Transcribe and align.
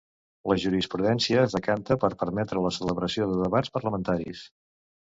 La 0.51 0.55
jurisprudència 0.63 1.43
es 1.49 1.53
decanta 1.59 1.99
per 2.05 2.11
permetre 2.23 2.65
la 2.69 2.75
celebració 2.81 3.31
de 3.35 3.39
debats 3.47 3.79
parlamentaris. 3.79 4.47